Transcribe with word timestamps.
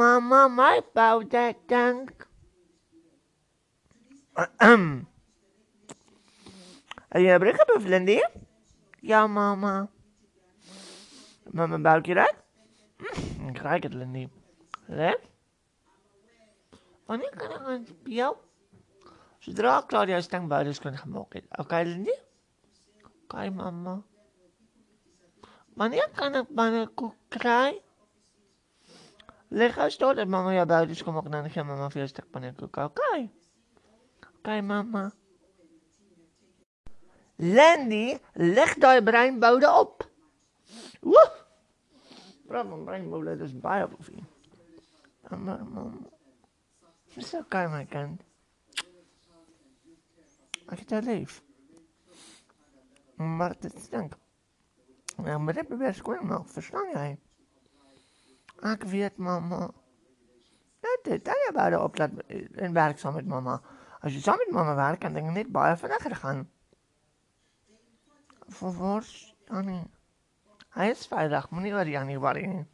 Mama, 0.00 0.80
bouw 0.92 1.20
dat 1.28 1.56
dank. 1.66 2.28
Ahem. 4.32 5.08
Heb 7.08 7.22
je 7.22 7.28
een 7.28 7.38
bruggenbuff, 7.38 7.86
Lindy? 7.86 8.20
Ja, 9.00 9.26
mama. 9.26 9.88
Mama, 11.50 11.78
bouwt 11.78 12.06
je 12.06 12.14
dat? 12.14 12.34
Ik 13.48 13.58
ruik 13.58 13.82
het, 13.82 13.94
Lindy. 13.94 14.28
Hè? 14.86 15.16
Wanneer 17.06 17.36
kan 17.36 17.50
ik 17.50 17.66
een 17.66 17.86
jou? 18.04 18.36
Zodra 19.38 19.82
Claudia 19.86 20.20
stang 20.20 20.48
buiten 20.48 20.72
is, 20.72 20.78
kan 20.78 20.98
gemaakt. 20.98 21.58
Oké, 21.58 21.82
Lindy? 21.82 22.14
Oké, 23.24 23.50
mama. 23.50 24.02
Wanneer 25.74 26.08
kan 26.14 26.34
ik 26.34 26.54
pannenkoek 26.54 27.14
krijgen? 27.28 27.88
Leg 29.52 29.78
uit 29.78 29.98
door 29.98 30.14
dat 30.14 30.28
mama 30.28 30.52
jou 30.52 30.66
buiten 30.66 30.94
is 30.94 31.02
gemaakt, 31.02 31.30
dan 31.30 31.50
ga 31.50 31.62
mama 31.62 31.90
veel 31.90 32.06
stuk 32.06 32.30
pannenkoek. 32.30 32.76
Oké. 32.76 33.30
Oké, 34.38 34.60
mama. 34.60 35.12
Landy, 37.36 38.18
leg 38.32 38.74
je 38.74 39.02
brein 39.02 39.38
buiten 39.38 39.78
op. 39.78 40.10
Woe! 41.00 41.32
Praat 42.46 42.68
mijn 42.68 42.84
brein 42.84 43.10
buiten, 43.10 43.38
dat 43.38 43.48
is 43.48 43.58
baie 43.60 43.84
op 43.84 44.04
je. 44.04 44.22
Mama, 45.28 45.56
mama. 45.56 45.96
Is 47.14 47.34
oké, 47.34 47.68
my 47.68 47.84
kind. 47.84 48.22
Ek 50.66 50.90
het 50.90 51.04
lief. 51.04 51.42
Maar 53.16 53.54
dit 53.60 53.74
stink. 53.78 54.16
Ja, 55.24 55.38
maar 55.38 55.64
beweert 55.68 55.96
gewoon 55.96 56.26
nog, 56.26 56.50
verstaan 56.50 56.90
jij? 56.92 57.18
Ek 58.62 58.84
weet, 58.84 59.16
mama. 59.16 59.70
Dit 60.80 61.12
is 61.14 61.22
dan 61.24 61.38
jy 61.46 61.52
by 61.56 61.68
die 61.72 61.80
oplaat 61.80 62.16
en 62.28 62.74
werk 62.76 63.00
saam 63.00 63.16
met 63.16 63.28
mama. 63.28 63.60
As 64.00 64.12
jy 64.12 64.20
saam 64.24 64.40
met 64.40 64.52
mama 64.52 64.74
werk, 64.76 65.00
kan 65.00 65.16
dinge 65.16 65.32
net 65.32 65.52
baie 65.52 65.76
vinniger 65.80 66.16
gaan. 66.22 66.44
Vir 68.60 68.76
wors, 68.76 69.14
Annie. 69.48 69.84
Hy 70.76 70.90
is 70.92 71.06
veilig, 71.10 71.48
moenie 71.50 71.72
oor 71.74 71.88
Janie 71.88 72.18
worry 72.20 72.46
nie. 72.46 72.66